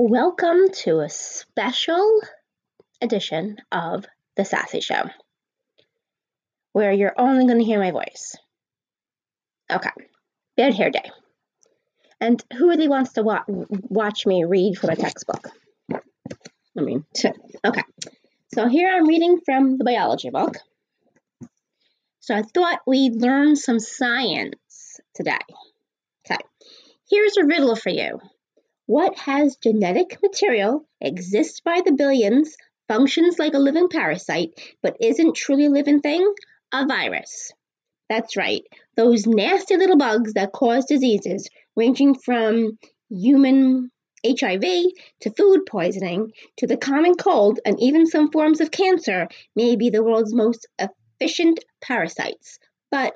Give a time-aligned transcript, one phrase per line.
[0.00, 2.20] Welcome to a special
[3.02, 4.06] edition of
[4.36, 5.02] The Sassy Show,
[6.72, 8.36] where you're only going to hear my voice.
[9.68, 9.90] Okay,
[10.56, 11.10] bad hair day.
[12.20, 15.48] And who really wants to wa- watch me read from a textbook?
[15.92, 16.00] I
[16.80, 17.04] mean,
[17.66, 17.82] okay.
[18.54, 20.58] So here I'm reading from the biology book.
[22.20, 25.38] So I thought we'd learn some science today.
[26.24, 26.38] Okay,
[27.10, 28.20] here's a riddle for you.
[28.88, 32.56] What has genetic material, exists by the billions,
[32.88, 36.26] functions like a living parasite, but isn't truly a living thing?
[36.72, 37.52] A virus.
[38.08, 38.62] That's right,
[38.96, 42.78] those nasty little bugs that cause diseases ranging from
[43.10, 43.90] human
[44.26, 44.64] HIV
[45.20, 49.90] to food poisoning to the common cold and even some forms of cancer may be
[49.90, 52.58] the world's most efficient parasites.
[52.90, 53.12] But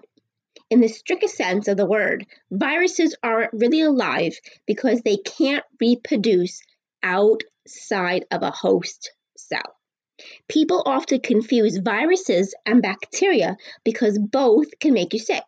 [0.73, 4.33] in the strictest sense of the word, viruses aren't really alive
[4.67, 6.63] because they can't reproduce
[7.03, 9.77] outside of a host cell.
[10.49, 15.45] People often confuse viruses and bacteria because both can make you sick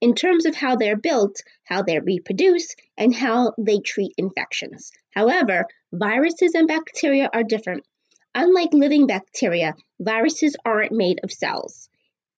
[0.00, 4.92] in terms of how they're built, how they reproduce, and how they treat infections.
[5.10, 7.84] However, viruses and bacteria are different.
[8.32, 11.88] Unlike living bacteria, viruses aren't made of cells.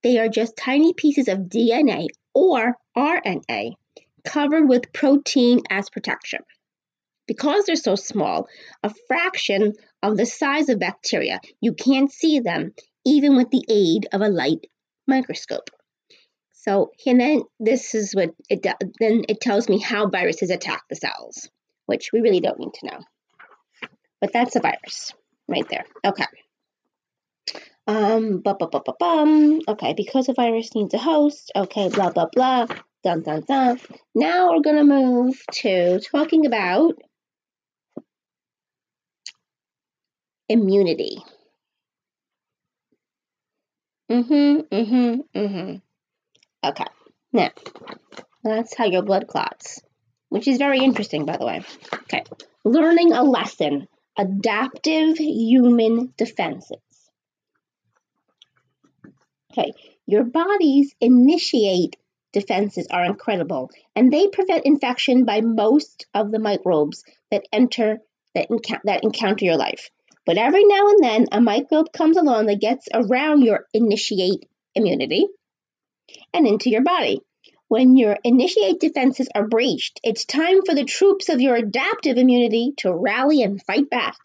[0.03, 3.75] They are just tiny pieces of DNA or RNA
[4.25, 6.41] covered with protein as protection.
[7.27, 8.49] Because they're so small,
[8.83, 14.09] a fraction of the size of bacteria, you can't see them even with the aid
[14.13, 14.67] of a light
[15.07, 15.71] microscope.
[16.53, 18.63] So, and then this is what it
[18.99, 21.49] then it tells me how viruses attack the cells,
[21.87, 23.01] which we really don't need to know.
[24.21, 25.13] But that's a virus
[25.49, 25.85] right there.
[26.05, 26.27] Okay.
[27.91, 29.61] Um, bu- bu- bu- bu- bum.
[29.67, 31.51] Okay, because a virus needs a host.
[31.57, 32.67] Okay, blah, blah, blah.
[33.03, 33.81] Dun, dun, dun.
[34.15, 36.95] Now we're going to move to talking about
[40.49, 41.19] immunity.
[44.09, 45.77] Mm-hmm, mm-hmm, mm-hmm.
[46.69, 46.91] Okay,
[47.33, 47.51] now,
[48.45, 49.81] that's how your blood clots,
[50.29, 51.63] which is very interesting, by the way.
[52.05, 52.23] Okay,
[52.65, 56.90] learning a lesson, adaptive human defenses.
[59.53, 59.73] Okay,
[60.07, 61.97] your body's initiate
[62.33, 67.99] defenses are incredible, and they prevent infection by most of the microbes that enter
[68.35, 68.49] that,
[68.85, 69.91] that encounter your life.
[70.25, 75.27] But every now and then, a microbe comes along that gets around your initiate immunity
[76.33, 77.21] and into your body.
[77.67, 82.75] When your initiate defenses are breached, it's time for the troops of your adaptive immunity
[82.79, 84.17] to rally and fight back.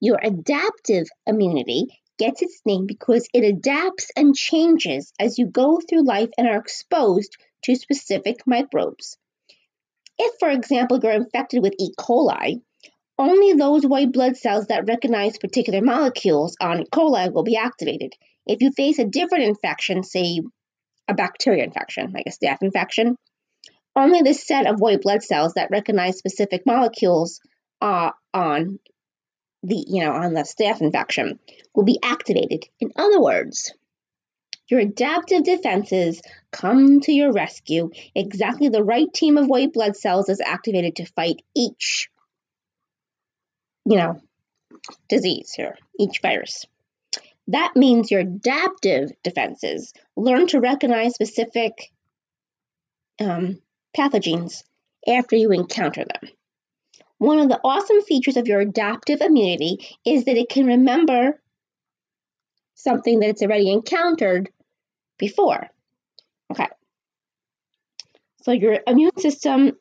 [0.00, 6.04] Your adaptive immunity gets its name because it adapts and changes as you go through
[6.04, 9.16] life and are exposed to specific microbes.
[10.18, 11.90] If, for example, you're infected with E.
[11.98, 12.62] coli,
[13.18, 16.86] only those white blood cells that recognize particular molecules on E.
[16.92, 18.12] coli will be activated.
[18.46, 20.42] If you face a different infection, say
[21.08, 23.16] a bacteria infection, like a staph infection,
[23.96, 27.40] only the set of white blood cells that recognize specific molecules
[27.80, 28.78] uh, on
[29.62, 31.38] the you know on the staph infection
[31.74, 32.64] will be activated.
[32.80, 33.72] In other words,
[34.68, 37.90] your adaptive defenses come to your rescue.
[38.14, 42.10] Exactly the right team of white blood cells is activated to fight each
[43.84, 44.20] you know
[45.08, 46.64] disease here, each virus.
[47.48, 51.90] That means your adaptive defenses learn to recognize specific
[53.20, 53.60] um,
[53.96, 54.62] pathogens
[55.06, 56.30] after you encounter them.
[57.22, 61.40] One of the awesome features of your adaptive immunity is that it can remember
[62.74, 64.50] something that it's already encountered
[65.18, 65.68] before.
[66.50, 66.66] Okay.
[68.42, 69.78] So your immune system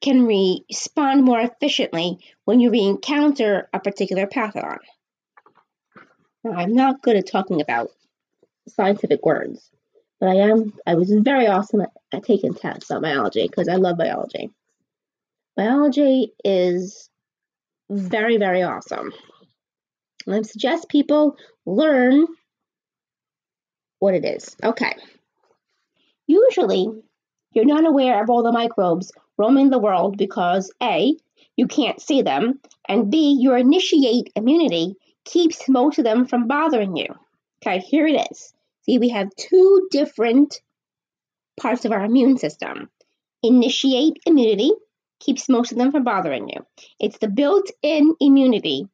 [0.00, 4.78] can respond more efficiently when you re-encounter a particular pathogen.
[6.44, 7.90] Now, I'm not good at talking about
[8.68, 9.70] scientific words,
[10.18, 10.72] but I am.
[10.86, 14.50] I was very awesome at, at taking tests on biology because I love biology.
[15.58, 17.10] Biology is
[17.90, 19.12] very, very awesome.
[20.28, 22.28] I suggest people learn
[23.98, 24.54] what it is.
[24.62, 24.94] Okay.
[26.28, 26.86] Usually,
[27.54, 31.16] you're not aware of all the microbes roaming the world because A,
[31.56, 34.94] you can't see them, and B, your initiate immunity
[35.24, 37.08] keeps most of them from bothering you.
[37.60, 38.54] Okay, here it is.
[38.82, 40.60] See, we have two different
[41.60, 42.90] parts of our immune system.
[43.42, 44.70] Initiate immunity
[45.20, 46.64] keeps most of them from bothering you.
[47.00, 48.86] It's the built in immunity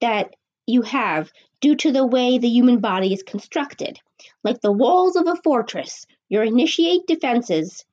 [0.00, 0.34] that
[0.66, 1.30] you have
[1.60, 3.98] due to the way the human body is constructed.
[4.44, 7.84] Like the walls of a fortress, your initiate defenses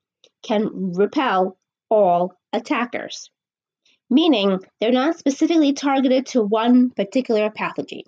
[0.43, 1.57] can repel
[1.89, 3.29] all attackers.
[4.09, 8.03] meaning they're not specifically targeted to one particular pathogen.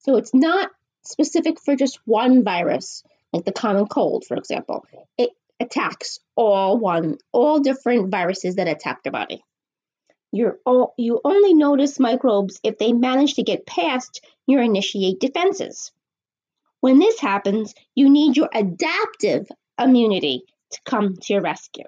[0.00, 0.70] So it's not
[1.04, 3.02] specific for just one virus,
[3.32, 4.84] like the common cold, for example.
[5.16, 9.42] It attacks all one, all different viruses that attack the body.
[10.30, 15.90] You're all, you only notice microbes if they manage to get past your initiate defenses.
[16.80, 21.86] When this happens, you need your adaptive immunity to come to your rescue.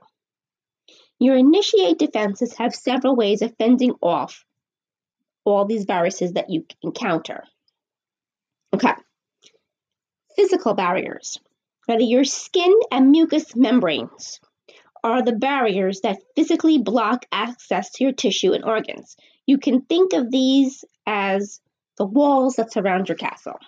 [1.18, 4.44] Your initiate defenses have several ways of fending off
[5.44, 7.44] all these viruses that you encounter.
[8.74, 8.94] Okay.
[10.34, 11.38] Physical barriers.
[11.86, 14.40] Whether your skin and mucous membranes
[15.02, 19.16] are the barriers that physically block access to your tissue and organs.
[19.46, 21.60] You can think of these as
[21.96, 23.58] the walls that surround your castle.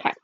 [0.00, 0.14] Okay.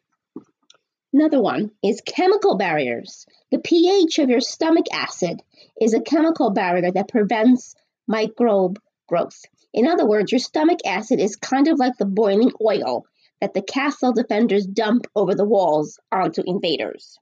[1.13, 3.27] Another one is chemical barriers.
[3.51, 5.41] The pH of your stomach acid
[5.81, 7.75] is a chemical barrier that prevents
[8.07, 9.43] microbe growth.
[9.73, 13.07] In other words, your stomach acid is kind of like the boiling oil
[13.41, 17.19] that the castle defenders dump over the walls onto invaders.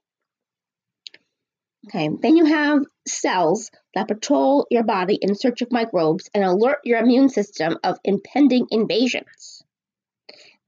[1.87, 6.79] Okay, then you have cells that patrol your body in search of microbes and alert
[6.83, 9.61] your immune system of impending invasions.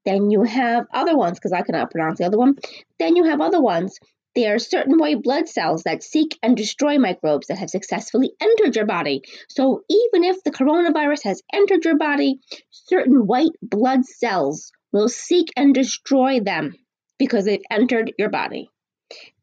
[0.06, 2.56] Then you have other ones, because I cannot pronounce the other one.
[3.00, 4.00] Then you have other ones.
[4.36, 8.76] There are certain white blood cells that seek and destroy microbes that have successfully entered
[8.76, 9.24] your body.
[9.50, 12.40] So even if the coronavirus has entered your body,
[12.70, 16.76] certain white blood cells will seek and destroy them
[17.18, 18.70] because they've entered your body.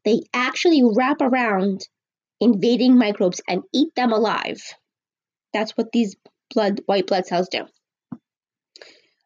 [0.03, 1.87] They actually wrap around
[2.39, 4.61] invading microbes and eat them alive.
[5.53, 6.15] That's what these
[6.53, 7.65] blood white blood cells do.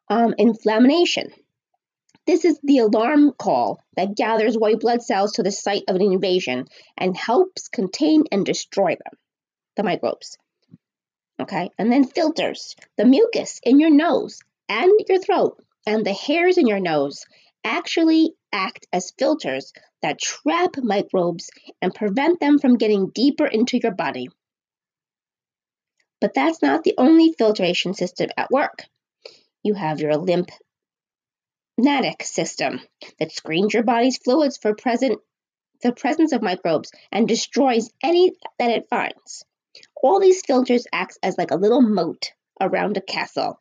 [0.09, 1.31] Um, inflammation.
[2.25, 6.01] This is the alarm call that gathers white blood cells to the site of an
[6.01, 6.67] invasion
[6.97, 9.19] and helps contain and destroy them,
[9.75, 10.37] the microbes.
[11.41, 12.75] Okay, and then filters.
[12.97, 17.25] The mucus in your nose and your throat and the hairs in your nose
[17.63, 21.49] actually act as filters that trap microbes
[21.81, 24.29] and prevent them from getting deeper into your body.
[26.21, 28.85] But that's not the only filtration system at work.
[29.63, 30.51] You have your lymphatic
[32.23, 32.81] system
[33.19, 35.19] that screens your body's fluids for present,
[35.81, 39.45] the presence of microbes and destroys any that it finds.
[40.01, 43.59] All these filters act as like a little moat around a castle,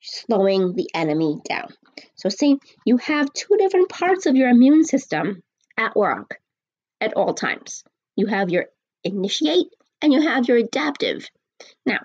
[0.00, 1.68] slowing the enemy down.
[2.14, 5.42] So, see, you have two different parts of your immune system
[5.76, 6.40] at work
[7.00, 7.84] at all times.
[8.16, 8.66] You have your
[9.04, 9.68] initiate
[10.02, 11.26] and you have your adaptive.
[11.86, 12.00] Now,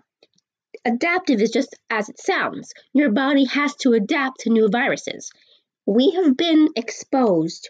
[0.85, 2.73] adaptive is just as it sounds.
[2.93, 5.31] Your body has to adapt to new viruses.
[5.85, 7.69] We have been exposed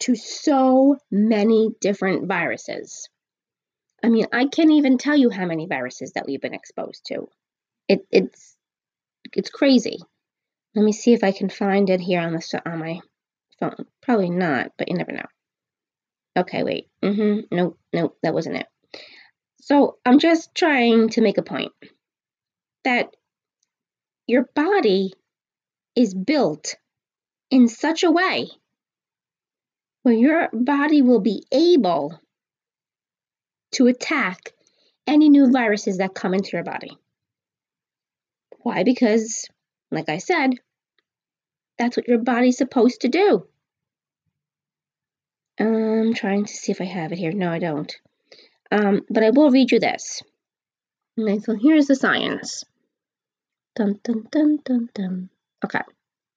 [0.00, 3.08] to so many different viruses.
[4.02, 7.28] I mean, I can't even tell you how many viruses that we've been exposed to.
[7.88, 8.51] It, it's
[9.36, 9.98] it's crazy.
[10.74, 13.00] Let me see if I can find it here on the on my
[13.60, 13.86] phone.
[14.02, 15.26] Probably not, but you never know.
[16.36, 16.88] Okay, wait.
[17.02, 17.54] Mm-hmm.
[17.54, 18.66] Nope, nope, that wasn't it.
[19.60, 21.72] So I'm just trying to make a point
[22.84, 23.14] that
[24.26, 25.12] your body
[25.94, 26.74] is built
[27.50, 28.48] in such a way
[30.02, 32.18] where your body will be able
[33.72, 34.52] to attack
[35.06, 36.96] any new viruses that come into your body.
[38.62, 38.84] Why?
[38.84, 39.46] Because,
[39.90, 40.50] like I said,
[41.78, 43.46] that's what your body's supposed to do.
[45.58, 47.32] I'm trying to see if I have it here.
[47.32, 47.94] No, I don't.
[48.70, 50.22] Um, but I will read you this.
[51.18, 52.64] Okay, so here's the science.
[53.76, 55.30] Dun, dun, dun, dun, dun.
[55.64, 55.82] Okay,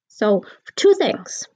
[0.08, 0.44] so
[0.76, 1.48] two things.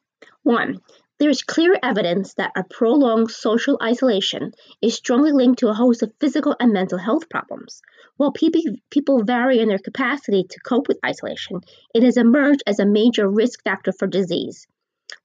[0.43, 0.79] One,
[1.19, 6.01] there is clear evidence that a prolonged social isolation is strongly linked to a host
[6.01, 7.81] of physical and mental health problems.
[8.15, 11.59] While people, vary in their capacity to cope with isolation,
[11.93, 14.65] it has emerged as a major risk factor for disease,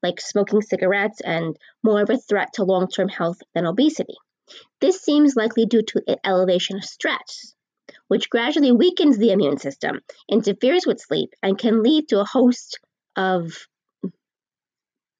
[0.03, 4.17] like smoking cigarettes and more of a threat to long term health than obesity.
[4.81, 7.55] This seems likely due to an elevation of stress,
[8.09, 12.81] which gradually weakens the immune system, interferes with sleep, and can lead to a host
[13.17, 13.69] of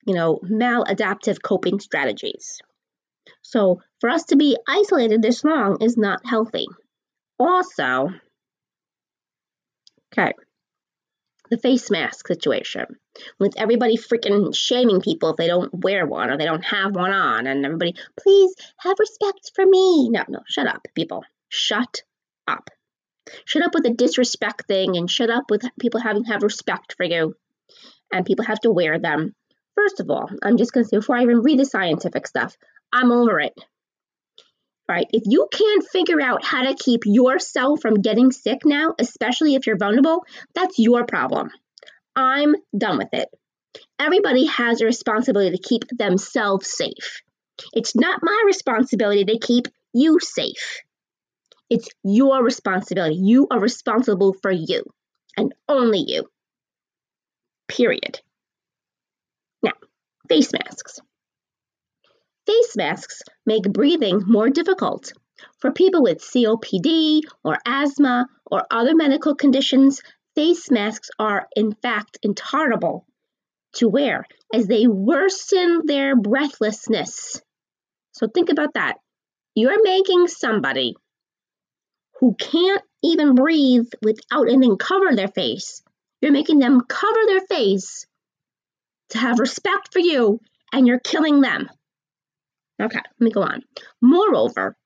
[0.07, 2.61] you know, maladaptive coping strategies.
[3.43, 6.67] So, for us to be isolated this long is not healthy.
[7.39, 8.11] Also,
[10.13, 10.33] okay,
[11.51, 12.87] the face mask situation
[13.39, 17.13] with everybody freaking shaming people if they don't wear one or they don't have one
[17.13, 20.09] on, and everybody, please have respect for me.
[20.11, 21.25] No, no, shut up, people.
[21.49, 22.03] Shut
[22.49, 22.71] up.
[23.45, 26.95] Shut up with the disrespect thing and shut up with people having to have respect
[26.97, 27.35] for you
[28.13, 29.35] and people have to wear them
[29.85, 32.57] First of all, I'm just going to say before I even read the scientific stuff,
[32.93, 33.55] I'm over it.
[34.89, 35.07] right?
[35.13, 39.67] If you can't figure out how to keep yourself from getting sick now, especially if
[39.67, 40.25] you're vulnerable,
[40.55, 41.51] that's your problem.
[42.17, 43.29] I'm done with it.
[43.99, 47.23] Everybody has a responsibility to keep themselves safe.
[47.75, 50.83] It's not my responsibility to keep you safe.
[51.71, 53.17] It's your responsibility.
[53.17, 54.85] You are responsible for you
[55.37, 56.27] and only you.
[57.69, 58.21] Period.
[60.29, 61.01] Face masks.
[62.47, 65.13] Face masks make breathing more difficult.
[65.59, 70.01] For people with COPD or asthma or other medical conditions,
[70.35, 73.07] face masks are in fact intolerable
[73.75, 77.43] to wear as they worsen their breathlessness.
[78.13, 78.99] So think about that.
[79.55, 80.95] You're making somebody
[82.21, 85.83] who can't even breathe without anything cover their face.
[86.21, 88.07] You're making them cover their face
[89.11, 90.41] to have respect for you,
[90.73, 91.69] and you're killing them.
[92.81, 93.63] Okay, let me go on.
[94.01, 94.77] Moreover,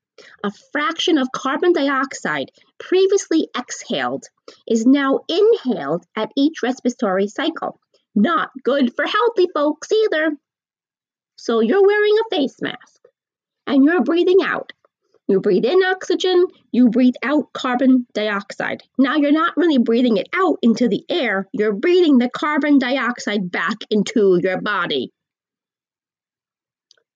[0.44, 4.24] a fraction of carbon dioxide previously exhaled
[4.66, 7.80] is now inhaled at each respiratory cycle.
[8.14, 10.36] Not good for healthy folks either.
[11.36, 13.00] So you're wearing a face mask
[13.66, 14.72] and you're breathing out.
[15.28, 18.82] You breathe in oxygen, you breathe out carbon dioxide.
[18.96, 23.50] Now you're not really breathing it out into the air, you're breathing the carbon dioxide
[23.50, 25.12] back into your body.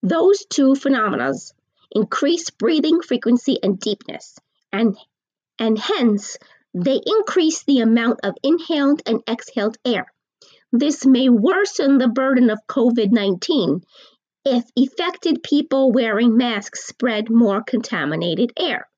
[0.02, 1.32] Those two phenomena
[1.90, 4.38] increase breathing frequency and deepness,
[4.70, 4.94] and,
[5.58, 6.36] and hence
[6.74, 10.06] they increase the amount of inhaled and exhaled air.
[10.70, 13.82] This may worsen the burden of COVID 19
[14.44, 18.88] if affected people wearing masks spread more contaminated air.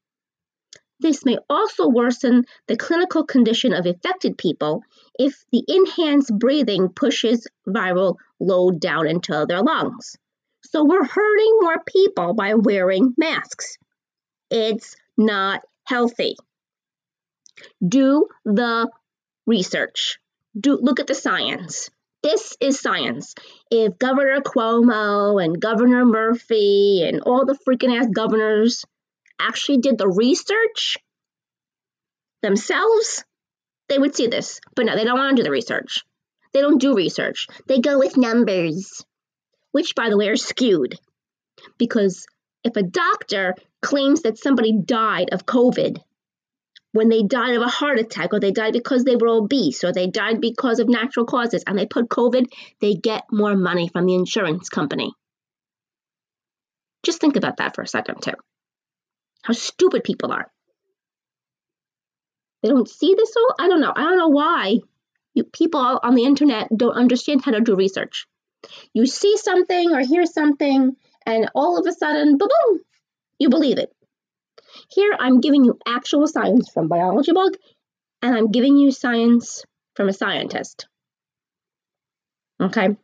[1.00, 4.82] This may also worsen the clinical condition of affected people
[5.18, 10.16] if the enhanced breathing pushes viral load down into their lungs.
[10.62, 13.76] So we're hurting more people by wearing masks.
[14.50, 16.36] It's not healthy.
[17.86, 18.90] Do the
[19.46, 20.18] research.
[20.58, 21.90] Do look at the science.
[22.25, 23.35] This is science.
[23.71, 28.87] If Governor Cuomo and Governor Murphy and all the freaking ass governors
[29.38, 30.97] actually did the research
[32.40, 33.25] themselves,
[33.90, 34.62] they would see this.
[34.75, 36.02] But no, they don't want to do the research.
[36.54, 37.47] They don't do research.
[37.66, 39.04] They go with numbers
[39.73, 40.99] which, by the way, are skewed.
[41.76, 42.26] Because
[42.62, 45.99] if a doctor claims that somebody died of COVID
[46.94, 49.92] when they died of a heart attack, or they died because they were obese, or
[49.92, 52.46] they died because of natural causes, and they put COVID,
[52.80, 55.12] they get more money from the insurance company.
[57.04, 58.34] Just think about that for a second, too.
[59.42, 60.46] How stupid people are.
[62.62, 63.56] They don't see this all?
[63.58, 63.92] I don't know.
[63.94, 64.78] I don't know why
[65.34, 68.28] you, people on the internet don't understand how to do research.
[68.92, 70.94] You see something or hear something,
[71.26, 72.80] and all of a sudden, boom, boom,
[73.40, 73.92] you believe it.
[74.90, 77.54] Here, I'm giving you actual science from Biology Book,
[78.23, 79.64] and I'm giving you science
[79.95, 80.87] from a scientist.
[82.61, 82.97] Okay?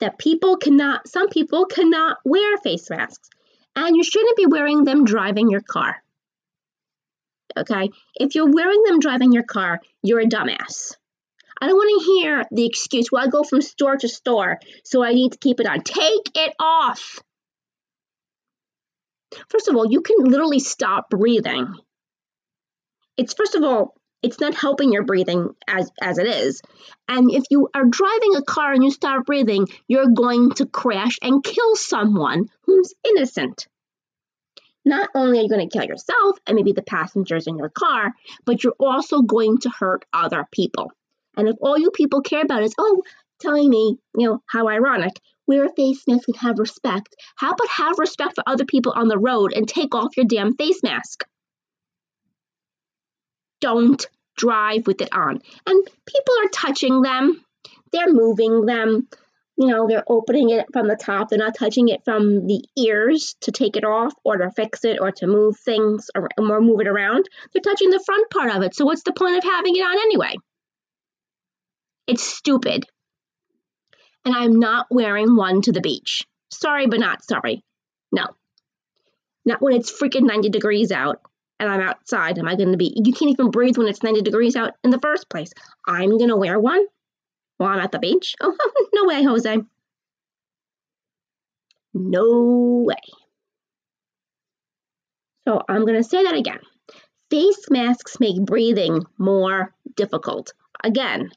[0.00, 3.28] That people cannot, some people cannot wear face masks,
[3.76, 6.02] and you shouldn't be wearing them driving your car.
[7.56, 7.90] Okay?
[8.14, 10.96] If you're wearing them driving your car, you're a dumbass.
[11.60, 15.04] I don't want to hear the excuse, well, I go from store to store, so
[15.04, 15.82] I need to keep it on.
[15.82, 17.20] Take it off.
[19.48, 21.74] First of all, you can literally stop breathing.
[23.16, 26.62] It's first of all, it's not helping your breathing as as it is.
[27.08, 31.18] And if you are driving a car and you start breathing, you're going to crash
[31.20, 33.66] and kill someone who's innocent.
[34.84, 38.12] Not only are you going to kill yourself and maybe the passengers in your car,
[38.44, 40.92] but you're also going to hurt other people.
[41.36, 43.02] And if all you people care about is, oh,
[43.40, 45.12] telling me, you know, how ironic,
[45.46, 49.08] wear a face mask and have respect, how about have respect for other people on
[49.08, 51.24] the road and take off your damn face mask?
[53.60, 54.04] Don't
[54.36, 55.40] drive with it on.
[55.66, 57.44] And people are touching them,
[57.92, 59.08] they're moving them.
[59.58, 61.28] You know, they're opening it from the top.
[61.28, 64.98] They're not touching it from the ears to take it off or to fix it
[64.98, 67.28] or to move things or, or move it around.
[67.52, 68.74] They're touching the front part of it.
[68.74, 70.36] So, what's the point of having it on anyway?
[72.06, 72.86] It's stupid.
[74.24, 76.26] And I'm not wearing one to the beach.
[76.50, 77.64] Sorry, but not sorry.
[78.12, 78.26] No.
[79.44, 81.20] Not when it's freaking 90 degrees out
[81.58, 82.38] and I'm outside.
[82.38, 82.92] Am I going to be?
[82.94, 85.52] You can't even breathe when it's 90 degrees out in the first place.
[85.86, 86.86] I'm going to wear one
[87.56, 88.34] while I'm at the beach?
[88.42, 88.56] Oh,
[88.92, 89.58] no way, Jose.
[91.94, 92.96] No way.
[95.46, 96.60] So I'm going to say that again.
[97.30, 100.52] Face masks make breathing more difficult.
[100.84, 101.30] Again,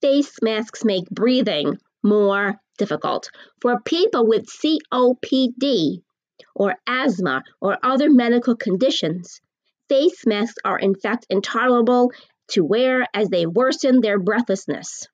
[0.00, 3.30] face masks make breathing more difficult.
[3.60, 6.02] For people with COPD,
[6.54, 9.40] or asthma or other medical conditions,
[9.88, 12.12] face masks are in fact intolerable
[12.48, 15.06] to wear as they worsen their breathlessness.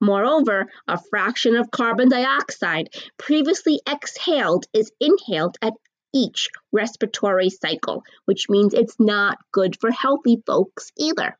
[0.00, 2.88] Moreover, a fraction of carbon dioxide
[3.18, 5.74] previously exhaled is inhaled at
[6.12, 11.38] each respiratory cycle, which means it's not good for healthy folks either.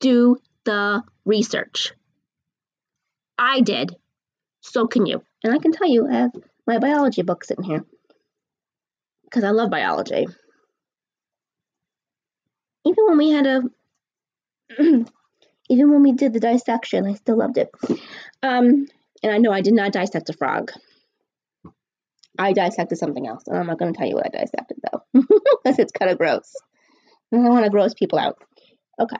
[0.00, 1.94] Do the research.
[3.38, 3.96] I did.
[4.60, 5.22] So can you.
[5.42, 6.32] And I can tell you, I have
[6.66, 7.86] my biology book sitting here
[9.24, 10.26] because I love biology.
[12.84, 13.62] Even when we had a,
[15.70, 17.70] even when we did the dissection, I still loved it.
[18.42, 18.88] Um,
[19.22, 20.70] and I know I did not dissect a frog.
[22.38, 25.02] I dissected something else, and I'm not going to tell you what I dissected though,
[25.14, 26.52] because it's kind of gross.
[27.32, 28.36] I don't want to gross people out.
[29.00, 29.16] Okay.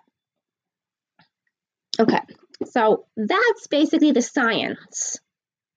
[1.99, 2.21] Okay.
[2.65, 5.19] So that's basically the science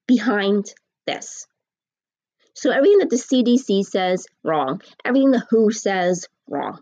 [0.07, 0.73] behind
[1.05, 1.47] this.
[2.53, 4.81] So everything that the CDC says, wrong.
[5.05, 6.81] Everything the WHO says, wrong.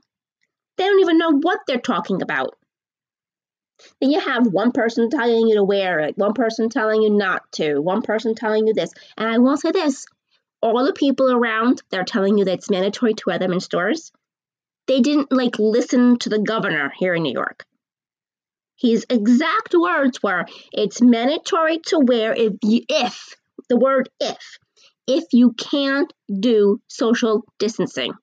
[0.78, 2.56] They don't even know what they're talking about.
[4.02, 7.44] Then you have one person telling you to wear it, one person telling you not
[7.54, 8.92] to, one person telling you this.
[9.18, 10.06] And I will say this
[10.62, 13.60] all the people around that are telling you that it's mandatory to wear them in
[13.60, 14.12] stores,
[14.88, 17.66] they didn't like listen to the governor here in New York.
[18.80, 23.36] His exact words were, "It's mandatory to wear if you, if
[23.68, 24.58] the word if
[25.06, 28.14] if you can't do social distancing."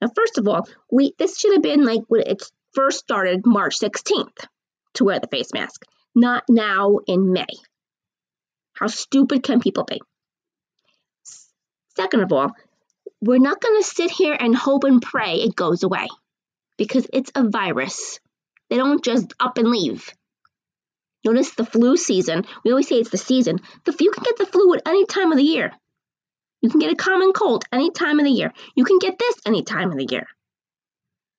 [0.00, 2.42] Now, first of all, we this should have been like when it
[2.74, 4.46] first started, March 16th,
[4.94, 5.82] to wear the face mask,
[6.14, 7.46] not now in May.
[8.74, 10.02] How stupid can people be?
[11.96, 12.52] Second of all,
[13.22, 16.08] we're not going to sit here and hope and pray it goes away
[16.76, 18.18] because it's a virus.
[18.74, 20.12] They don't just up and leave.
[21.24, 22.44] Notice the flu season.
[22.64, 23.60] We always say it's the season.
[23.84, 25.70] The you can get the flu at any time of the year.
[26.60, 28.52] You can get a common cold any time of the year.
[28.74, 30.26] You can get this any time of the year.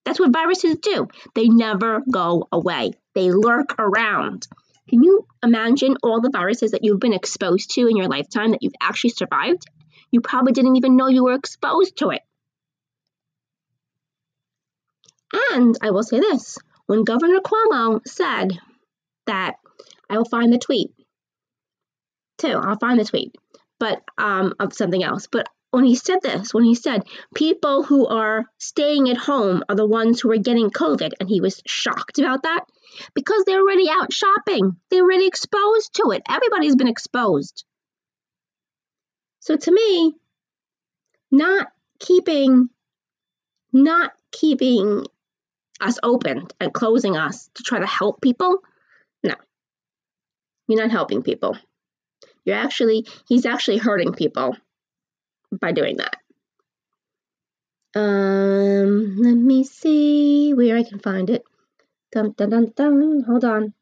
[0.06, 1.08] That's what viruses do.
[1.34, 2.92] They never go away.
[3.14, 4.48] They lurk around.
[4.88, 8.62] Can you imagine all the viruses that you've been exposed to in your lifetime that
[8.62, 9.66] you've actually survived?
[10.10, 12.22] You probably didn't even know you were exposed to it.
[15.52, 18.58] And I will say this when Governor Cuomo said
[19.26, 19.56] that
[20.08, 20.90] I will find the tweet
[22.38, 23.34] too, I'll find the tweet,
[23.78, 25.26] but um, of something else.
[25.26, 27.02] But when he said this, when he said
[27.34, 31.40] people who are staying at home are the ones who are getting COVID, and he
[31.40, 32.64] was shocked about that
[33.14, 36.22] because they're already out shopping, they're already exposed to it.
[36.28, 37.64] Everybody's been exposed.
[39.40, 40.14] So to me,
[41.30, 41.68] not
[41.98, 42.68] keeping,
[43.72, 45.06] not keeping
[45.80, 48.58] us open and closing us to try to help people,
[49.22, 49.34] no.
[50.68, 51.56] You're not helping people.
[52.44, 54.56] You're actually, he's actually hurting people
[55.60, 56.16] by doing that.
[57.94, 61.44] Um, let me see where I can find it.
[62.12, 63.24] Dun dun dun dun.
[63.26, 63.74] Hold on.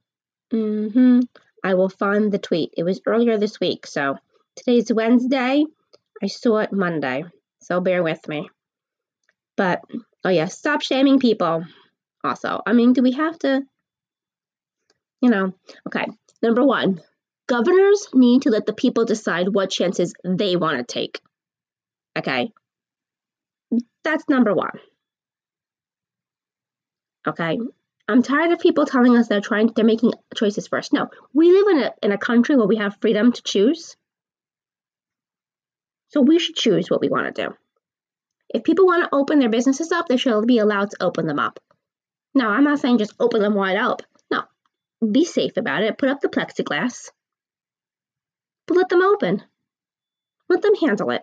[0.52, 1.20] Mm-hmm.
[1.64, 2.74] I will find the tweet.
[2.76, 4.16] It was earlier this week, so
[4.56, 5.64] today's Wednesday.
[6.22, 7.24] I saw it Monday,
[7.60, 8.48] so bear with me.
[9.56, 9.82] But
[10.24, 11.64] oh yeah, stop shaming people
[12.24, 12.60] also.
[12.66, 13.62] I mean, do we have to,
[15.20, 15.52] you know,
[15.86, 16.06] okay.
[16.42, 17.00] Number one,
[17.46, 21.20] governors need to let the people decide what chances they want to take.
[22.16, 22.52] Okay.
[24.02, 24.78] That's number one.
[27.26, 27.58] Okay.
[28.06, 30.92] I'm tired of people telling us they're trying, they're making choices first.
[30.92, 33.96] No, we live in a, in a country where we have freedom to choose.
[36.10, 37.54] So we should choose what we want to do.
[38.50, 41.38] If people want to open their businesses up, they should be allowed to open them
[41.38, 41.58] up.
[42.34, 44.02] No, I'm not saying just open them wide up.
[44.30, 44.42] No,
[45.12, 45.98] be safe about it.
[45.98, 47.10] Put up the plexiglass,
[48.66, 49.42] but let them open.
[50.48, 51.22] Let them handle it.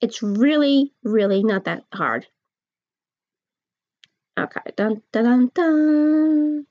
[0.00, 2.26] It's really, really not that hard.
[4.38, 6.66] Okay, dun dun dun dun.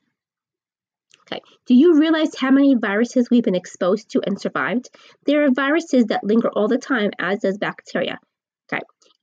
[1.22, 4.90] Okay, do you realize how many viruses we've been exposed to and survived?
[5.24, 8.18] There are viruses that linger all the time, as does bacteria.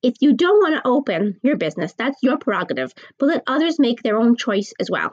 [0.01, 4.01] If you don't want to open your business, that's your prerogative, but let others make
[4.01, 5.11] their own choice as well.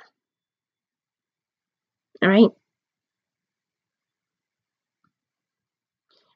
[2.23, 2.51] All right?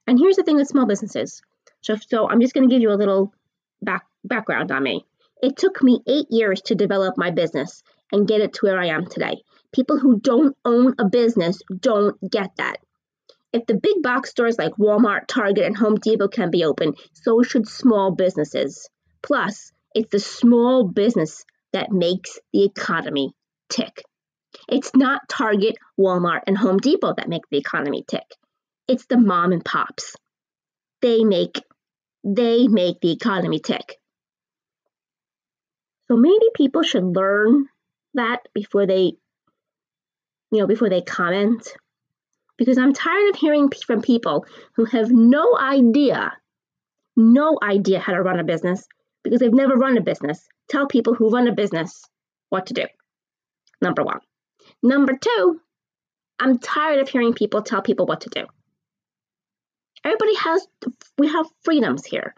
[0.06, 1.40] And here's the thing with small businesses.
[1.82, 3.32] So, so I'm just going to give you a little
[3.80, 5.06] back, background on me.
[5.42, 7.82] It took me eight years to develop my business
[8.12, 9.42] and get it to where I am today.
[9.72, 12.78] People who don't own a business don't get that.
[13.52, 17.42] If the big box stores like Walmart, Target, and Home Depot can be open, so
[17.42, 18.88] should small businesses.
[19.22, 23.32] Plus, it's the small business that makes the economy
[23.68, 24.04] tick.
[24.68, 28.26] It's not Target, Walmart, and Home Depot that make the economy tick.
[28.86, 30.16] It's the mom and pops.
[31.02, 31.60] They make
[32.22, 33.98] they make the economy tick.
[36.08, 37.66] So maybe people should learn
[38.14, 39.12] that before they
[40.52, 41.72] you know, before they comment
[42.60, 44.44] because I'm tired of hearing from people
[44.74, 46.30] who have no idea
[47.16, 48.86] no idea how to run a business
[49.24, 50.46] because they've never run a business.
[50.68, 52.04] Tell people who run a business
[52.50, 52.84] what to do.
[53.82, 54.20] Number 1.
[54.82, 55.60] Number 2,
[56.38, 58.44] I'm tired of hearing people tell people what to do.
[60.04, 60.66] Everybody has,
[61.18, 62.34] we have freedoms here.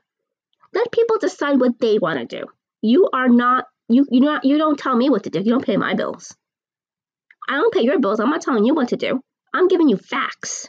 [0.72, 2.46] Let people decide what they want to do.
[2.80, 5.40] You are not, you, you not, you don't tell me what to do.
[5.40, 6.34] You don't pay my bills.
[7.48, 8.18] I don't pay your bills.
[8.18, 9.20] I'm not telling you what to do.
[9.52, 10.68] I'm giving you facts.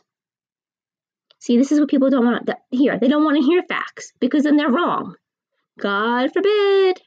[1.39, 2.97] See, this is what people don't want to hear.
[2.97, 5.15] They don't want to hear facts because then they're wrong.
[5.79, 7.01] God forbid.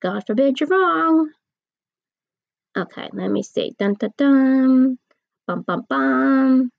[0.00, 1.30] God forbid you're wrong.
[2.76, 3.74] Okay, let me see.
[3.78, 4.98] Dun dun dun.
[5.46, 6.70] Bum bum bum.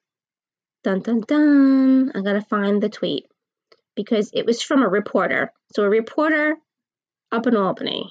[0.83, 2.11] Dun dun dun.
[2.15, 3.25] I gotta find the tweet
[3.95, 5.51] because it was from a reporter.
[5.75, 6.55] So a reporter
[7.31, 8.09] up in Albany.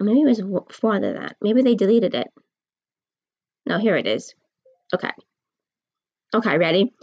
[0.00, 1.36] maybe it was before that.
[1.42, 2.28] Maybe they deleted it.
[3.68, 4.34] No, here it is.
[4.94, 5.10] Okay.
[6.34, 6.94] Okay, ready?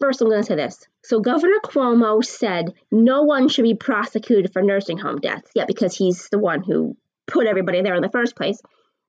[0.00, 0.88] First, I'm going to say this.
[1.04, 5.50] So, Governor Cuomo said no one should be prosecuted for nursing home deaths.
[5.54, 8.60] Yeah, because he's the one who put everybody there in the first place.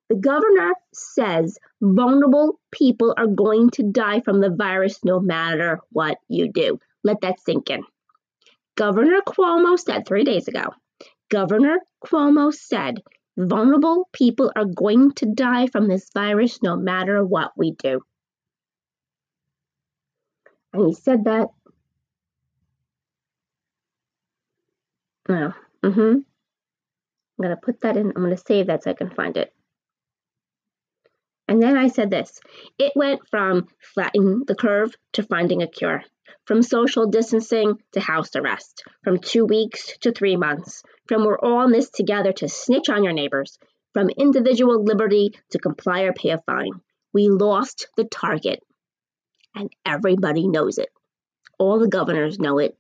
[0.10, 6.17] The governor says vulnerable people are going to die from the virus no matter what
[6.27, 6.77] you do.
[7.06, 7.84] Let that sink in.
[8.75, 10.65] Governor Cuomo said three days ago,
[11.32, 13.01] Governor Cuomo said
[13.38, 18.02] vulnerable people are going to die from this virus no matter what we do.
[20.74, 21.50] And he said that.
[25.30, 26.00] Oh, mm hmm.
[26.00, 26.26] I'm
[27.41, 28.08] going to put that in.
[28.08, 29.54] I'm going to save that so I can find it.
[31.47, 32.39] And then I said this
[32.79, 36.03] it went from flattening the curve to finding a cure,
[36.45, 41.65] from social distancing to house arrest, from two weeks to three months, from we're all
[41.65, 43.60] in this together to snitch on your neighbors,
[43.93, 46.82] from individual liberty to comply or pay a fine.
[47.13, 48.63] We lost the target,
[49.53, 50.89] and everybody knows it.
[51.60, 52.77] All the governors know it,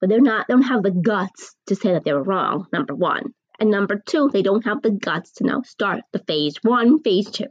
[0.00, 2.94] but they're not they don't have the guts to say that they were wrong number
[2.94, 7.00] one and number two they don't have the guts to now start the phase one
[7.00, 7.46] phase two.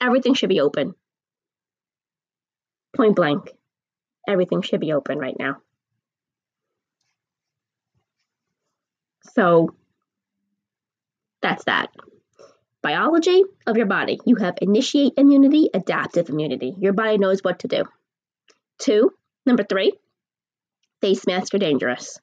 [0.00, 0.94] Everything should be open.
[2.94, 3.50] Point blank.
[4.28, 5.56] Everything should be open right now.
[9.34, 9.74] So
[11.42, 11.88] that's that.
[12.80, 14.20] Biology of your body.
[14.24, 16.76] You have initiate immunity adaptive immunity.
[16.78, 17.82] Your body knows what to do.
[18.78, 19.10] Two
[19.44, 19.94] number three
[21.00, 22.20] face masks are dangerous.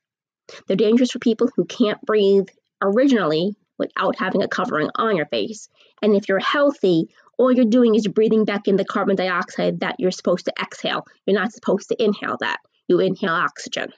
[0.65, 2.47] They're dangerous for people who can't breathe
[2.89, 5.69] originally without having a covering on your face.
[6.01, 9.99] And if you're healthy, all you're doing is breathing back in the carbon dioxide that
[9.99, 11.05] you're supposed to exhale.
[11.25, 12.57] You're not supposed to inhale that.
[12.87, 13.89] You inhale oxygen.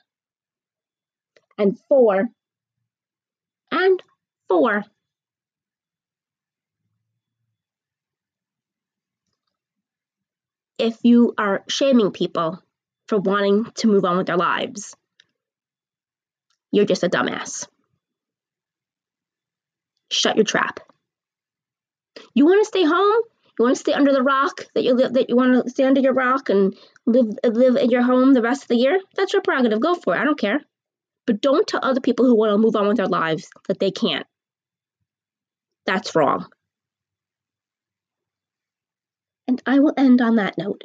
[1.57, 2.29] And four,
[3.71, 4.03] and
[4.47, 4.83] four,
[10.77, 12.61] if you are shaming people
[13.07, 14.95] for wanting to move on with their lives.
[16.71, 17.67] You're just a dumbass.
[20.11, 20.79] Shut your trap.
[22.33, 23.21] You want to stay home?
[23.57, 25.83] You want to stay under the rock that you live that you want to stay
[25.83, 28.99] under your rock and live live in your home the rest of the year?
[29.15, 29.79] That's your prerogative.
[29.79, 30.19] Go for it.
[30.19, 30.61] I don't care.
[31.25, 33.91] But don't tell other people who want to move on with their lives that they
[33.91, 34.25] can't.
[35.85, 36.47] That's wrong.
[39.47, 40.83] And I will end on that note.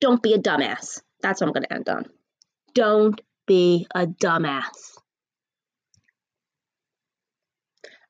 [0.00, 1.02] Don't be a dumbass.
[1.20, 2.06] That's what I'm going to end on.
[2.74, 4.93] Don't be a dumbass.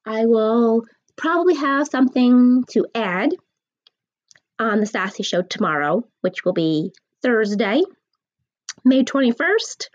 [0.06, 0.84] I will
[1.16, 3.30] probably have something to add
[4.58, 7.82] on the Sassy Show tomorrow, which will be Thursday,
[8.84, 9.88] May 21st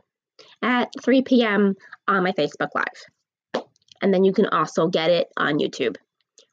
[0.61, 1.75] at 3 p.m.
[2.07, 3.65] on my Facebook Live.
[4.01, 5.97] And then you can also get it on YouTube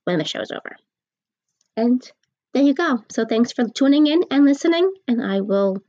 [0.05, 0.77] when the show's over.
[1.77, 2.03] And
[2.53, 3.05] there you go.
[3.11, 5.83] So thanks for tuning in and listening, and I will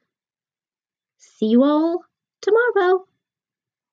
[1.38, 2.04] See you all
[2.42, 3.07] tomorrow.